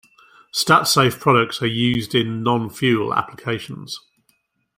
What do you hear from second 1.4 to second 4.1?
are used in non-fuel applications.